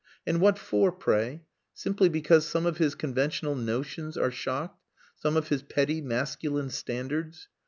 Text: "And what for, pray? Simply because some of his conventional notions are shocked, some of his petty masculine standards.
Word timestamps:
"And 0.25 0.41
what 0.41 0.57
for, 0.57 0.91
pray? 0.91 1.43
Simply 1.75 2.09
because 2.09 2.47
some 2.47 2.65
of 2.65 2.79
his 2.79 2.95
conventional 2.95 3.53
notions 3.55 4.17
are 4.17 4.31
shocked, 4.31 4.81
some 5.15 5.37
of 5.37 5.49
his 5.49 5.61
petty 5.61 6.01
masculine 6.01 6.71
standards. 6.71 7.49